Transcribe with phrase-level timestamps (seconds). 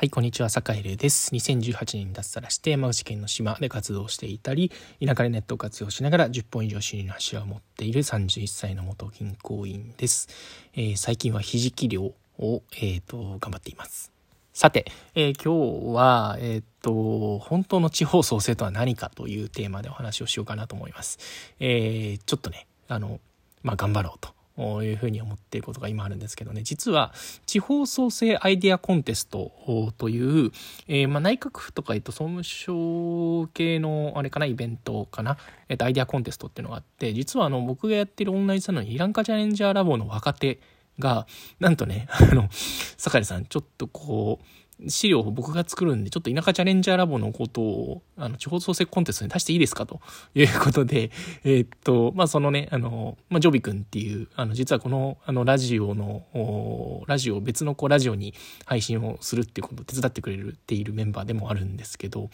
[0.00, 1.30] はい、こんにちは、坂井玲です。
[1.34, 10.28] 2018年に脱サラして山口県の島で活動していたり、田舎でネットを活用しながら10本以上収入の柱を持っている31歳の元銀行員です。
[10.72, 14.10] えー、最近はひじき漁を、えーと、頑張っています。
[14.54, 21.18] さて、えー、今日は、えっ、と、本当の地方創生とは何かというテーマでお話をしようかなと思います。
[21.58, 23.20] えーちょっとね、あの、
[23.62, 24.39] まあ、頑張ろうと。
[24.84, 26.62] いうふうに思っていることが今あるんですけどね。
[26.62, 27.12] 実は
[27.46, 29.52] 地方創生アイデアコンテスト
[29.96, 30.52] という、
[30.88, 40.60] えー、まあ、内閣府とか、えっと、総務省系のあれかなイベントかな、えっと、アイデアコンテストっていうのがあって実はあの僕がやってるオンラインサロンイランカチャレンジャーラボの若手
[40.98, 41.26] が
[41.58, 44.44] なんとねあの酒井さんちょっとこう
[44.88, 49.86] 資料を僕が作るんで、ちょっと田舎チャレンジャーラボのことを、あの、地方創生コンテストに出していいですか？
[49.86, 50.00] と
[50.34, 51.10] いうことで、
[51.44, 58.34] えー、っと、まあ、そのね、あの、まあ、ジョビ君っていう、あの、実はこの、あの、ラジオの、ラジオ、別のこう、ラジオに
[58.64, 62.30] 配信をするっていうことを手伝ってくれるっているメンバーでもあるんですけど、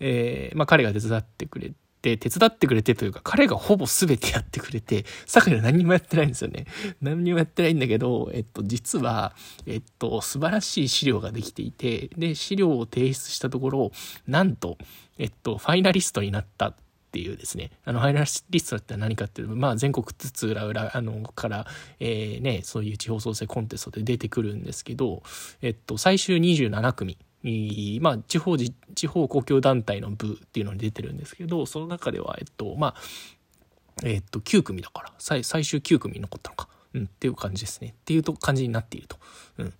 [0.00, 6.66] えー、まあ、彼が手伝ってくれて、て、手伝ってくれてというか、彼がほぼ全てやってくれて、酒井は何もやってないんですよね。
[7.00, 9.34] 何にもやってないんだけど、えっと、実は、
[9.66, 13.92] えっと、素晴らしい資料ができていて、で、資料を提出したところ、
[14.26, 14.78] なんと、
[15.18, 16.74] えっと、ファイナリストになったっ
[17.12, 21.66] ていうですね、あの、ファイナリストって何かっていうと、まあ、全国津々浦々、あの、から、
[21.98, 25.22] えー、ね、そういう地方創生コンテストで出てくるんですけど、
[25.62, 27.16] えっと、最終27組
[28.00, 32.94] まあ、地方地方公共団体の部っていうのに出てるんですけどその中ではえっとまあ
[34.04, 39.16] えっと9組だから最最終9組に残ったのか、うん、っていう感じですねっていうと感じになっていると。
[39.58, 39.72] うん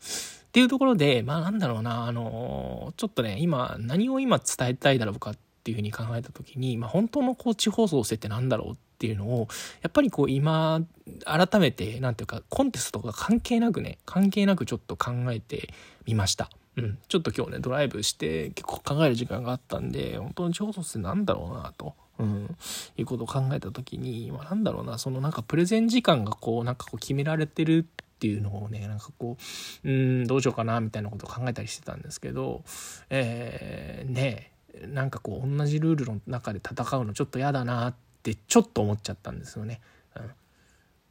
[0.47, 9.49] っていうところで、まあなんだろうな、あのちょっとね、今、何を今伝えたいだろうかっていうふうに考えた時に、まあ本当のこう地方創生って何だろうっていうのを、
[9.83, 10.81] やっぱりこう今、
[11.27, 15.75] 改めて、なんていうか、コンテストとか関係なくね、関係なくちょっと考えて
[16.07, 16.49] みました。
[16.77, 22.57] うん、ちょっと今日ねドライブして結構考える時間があったんで本当に超卒ってなんだろうなと、うん、
[22.97, 29.39] いうことを考えた時に、まあ、なんだろうなそのなんかプレゼン時間がこうなんかこう決められてるっていうのをねなんかこ
[29.85, 32.63] ううんどうしようかなみたいなことを考えたりしてたんですけど
[33.09, 34.53] えー、ね
[34.89, 39.81] なんかこう同じルールの中で戦うのちょっと嫌だなってちょっと思っちゃったんですよね。
[40.15, 40.31] うん。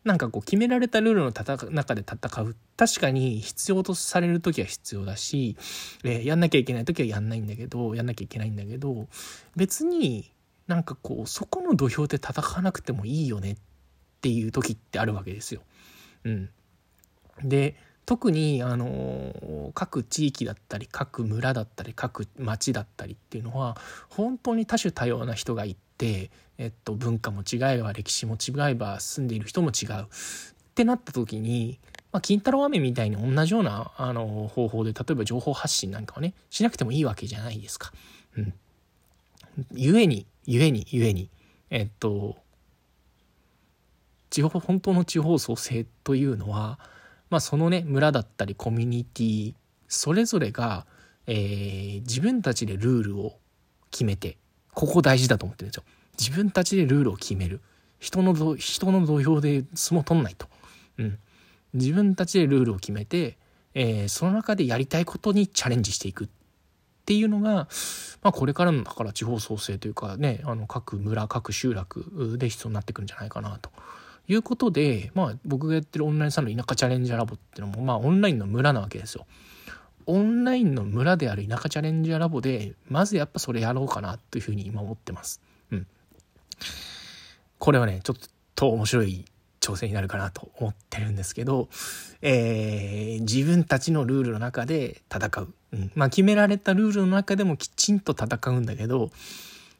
[0.06, 5.58] なんかこう決められたルールの中で戦う確かに必要とされる時は必要だし、
[6.04, 9.08] えー、やんなきゃいけない時はやんないんだけどやんなきゃいけないんだけど
[9.56, 10.32] 別に
[10.68, 13.58] なんかこうそこの土俵で戦わなくてもいいよねっ
[14.22, 15.62] ていう時ってあるわけですよ。
[16.24, 16.50] うん、
[17.44, 23.78] で特にあの各地域だったり各村だったり各町だったりっていうのは
[24.10, 30.06] 本当に多種多様な人がいて、えっと、文化も違えば歴史も違えば住んでいる人も違うっ
[30.76, 31.80] てなった時に、
[32.12, 37.92] まあ、金太郎飴みたいに同じようなあの方法で例えば情報発信なんかをねしなくてもいいわけじゃないですか。
[38.38, 38.54] うん、
[39.74, 41.30] ゆえにゆえにゆえに
[41.72, 42.36] えっと
[44.30, 46.78] 地方本当の地方創生というのは
[47.36, 49.54] まあ、そのね村だったりコミュニティ
[49.90, 50.86] それぞれが、
[51.28, 53.38] えー、自分たちでルールを
[53.92, 54.38] 決めて
[54.74, 55.84] ここ大事だと思ってるんですよ。
[56.18, 57.60] 自分たちでルールを決める。
[58.00, 60.48] 人の人の土俵で相撲取んないと、
[60.98, 61.20] うん、
[61.74, 63.38] 自分たちでルールを決めて、
[63.74, 66.26] えー、その中でやりたいことにチャレンジしていく。
[66.26, 66.28] っ
[67.06, 73.72] ていうのが、まあ、これからのだから地方創生というかねあの各村各集落で必要になってくるんじゃないかなと。
[74.28, 79.26] いうことで、まあ、僕がやってるオンラインサロン田舎チャレンジャーラボっていうのも、まあ、オンラインの村なわけですよ。
[80.08, 85.42] オンラインの村である田舎チャレンジャーラボで、まずやっぱそれやろうかなというふうに今思ってます。
[85.72, 85.88] うん。
[87.58, 89.26] これはね、ちょっと面白い
[89.62, 91.70] 挑戦になるかなと思ってるんですけど、
[92.22, 95.54] えー、自分たちのルールの中で戦う。
[95.74, 95.92] うん。
[95.96, 99.10] まあ、決められたルールの中でもきちんと戦うんだけど、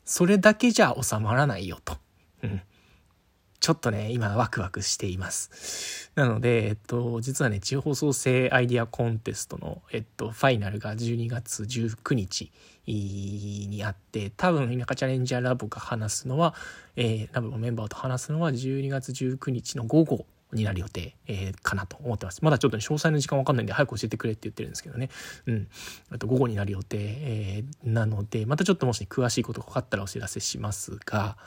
[0.06, 1.98] それだけじゃ収まらないよと。
[2.44, 2.62] うん。
[3.66, 6.12] ちょっとね、今ワクワクしています。
[6.14, 12.52] なので、えっと、実はね、地方創生アイディアコンテストの、えっと、ファイナルが12月19日
[12.86, 16.54] にあって、多分、田舎チャレンジャーラボが話すのは、
[16.96, 22.46] えー、ラボのメンバーと話すのは12月19日の午後になる予定、えー、かなと思ってます。
[22.46, 25.10] まだちょっと、ね、詳細の時間わかんないんで早く教えてくれって言ってるんですけどね。
[25.48, 25.68] うん。
[26.12, 31.38] あと午後になる予定、えー、なので、またちょっともし、詳しいことが分かったらお知らせしますが、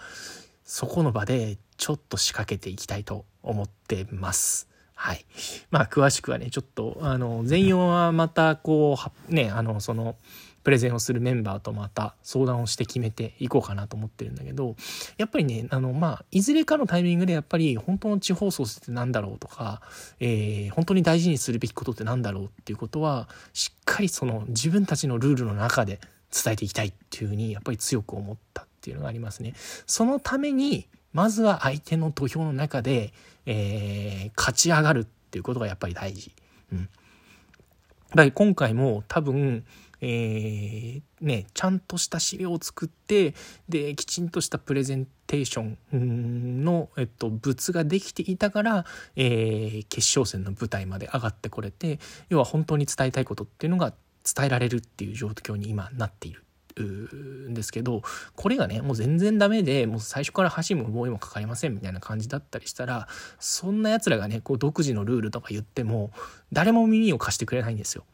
[0.71, 4.69] そこの場でちょっと仕掛けていきたいと思ってます。
[4.95, 5.25] はい。
[5.71, 8.99] まあ、詳しくはね、ちょっと、あの、全容はまた、こ
[9.31, 10.17] う、ね、あの、その、
[10.65, 14.77] プレゼンをするメンバーとまた相談をして決めていこうかなと思ってるんだけど、
[15.17, 19.81] やっぱりね、あの、まあ、いずれかのタイミングでやっぱり本当の地方創生って何だろうとか、
[20.21, 26.01] えー、本当に大事にするべきことって何だろうっていうことは、しっかりその自分たちのルールの中で
[26.31, 29.53] 伝えていきたいっていうふうにやっぱり強く思ったっていうのがありますね。
[29.87, 33.13] そのためにまずは相手の土俵の中で、
[33.45, 36.33] えー、勝ち上がるっていうことがやっぱり大事。
[36.73, 36.79] うん。
[36.81, 39.67] だから今回も多分、
[40.01, 43.35] えー、ね、ちゃんとした資料を作って、
[43.69, 48.87] で、きちんとしたプレゼンテーションの、えっと、物ができていたから、
[49.17, 51.99] えー、決勝戦の舞台まで上がってこれて、
[52.31, 53.93] 要は本当に伝えたいことっていうのが
[54.25, 56.45] 伝えられるっていう状況に今なっている。
[56.83, 58.03] んですけど
[58.37, 63.09] これがねもう全然ダメでもう最初から橋も棒もかかりませんみたいな感じだったりしたら
[63.39, 66.11] そんなやつらがねこう独自のルールとか言っても
[66.53, 68.05] 誰も耳を貸してくれないんですよ。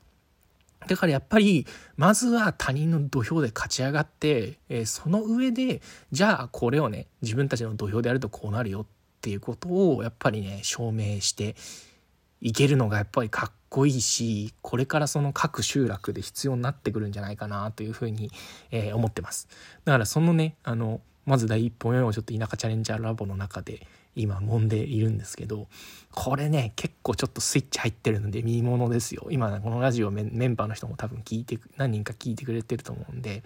[0.87, 1.67] だからやっぱり、
[1.97, 5.81] まずは他人の土俵で勝ち上がって、えー、その上で、
[6.13, 8.87] じゃあこれをね、自分たちの土俵でやるとこうなるよっ
[9.21, 11.57] ていうことを、やっぱりね、証明して
[12.45, 18.31] いけるのがやっぱりかっこいいし、これからその各集落で必要になってくるんじゃないかなというふうに、
[18.71, 19.49] えー、思ってます。
[19.85, 25.69] だからそのね、あの、まず第一歩目をちょっと田舎チャレンジャーラボの中で今揉んでいるんですけど
[26.13, 33.43] これね結構ちょっとスイッチ入ってるので見ものですよ今このラジオメンバーの人も多分聞いて何人か聞いてくれてると思うんで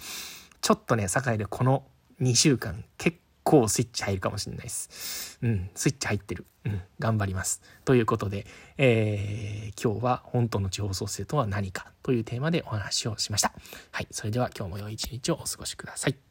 [0.61, 1.85] ちょっとね堺でこの
[2.21, 3.19] 2週間結
[3.49, 5.39] 構スイッチ入るかもしれないです。
[5.41, 6.45] うん、スイッチ入ってる。
[6.67, 7.62] うん、頑張ります。
[7.87, 8.47] ということで、
[8.77, 13.53] えー、今日は本当の地方創生とは何かというテーマでお話をしました。
[13.91, 16.28] はい、それでは今日も良い一日をお過ごしください。